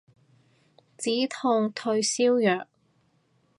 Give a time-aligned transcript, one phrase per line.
[0.97, 2.65] 止痛退燒藥